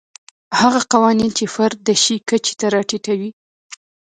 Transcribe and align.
هغه 0.59 0.81
قوانین 0.93 1.31
چې 1.37 1.45
فرد 1.55 1.77
د 1.83 1.89
شي 2.03 2.15
کچې 2.29 2.53
ته 2.59 2.67
راټیټوي. 2.75 3.31